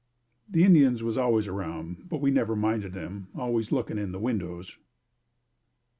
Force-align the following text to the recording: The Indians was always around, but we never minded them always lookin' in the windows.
The 0.49 0.63
Indians 0.63 1.03
was 1.03 1.15
always 1.15 1.47
around, 1.47 2.09
but 2.09 2.21
we 2.21 2.31
never 2.31 2.55
minded 2.55 2.93
them 2.93 3.27
always 3.35 3.71
lookin' 3.71 3.99
in 3.99 4.11
the 4.13 4.17
windows. 4.19 4.79